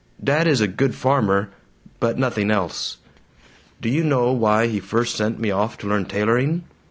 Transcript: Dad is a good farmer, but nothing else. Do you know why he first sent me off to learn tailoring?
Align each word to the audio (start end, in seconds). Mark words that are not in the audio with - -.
Dad 0.23 0.47
is 0.47 0.61
a 0.61 0.67
good 0.67 0.95
farmer, 0.95 1.49
but 1.99 2.17
nothing 2.17 2.49
else. 2.49 2.97
Do 3.81 3.87
you 3.87 4.03
know 4.03 4.31
why 4.31 4.65
he 4.65 4.79
first 4.79 5.13
sent 5.15 5.37
me 5.39 5.51
off 5.51 5.77
to 5.77 5.87
learn 5.87 6.05
tailoring? 6.05 6.63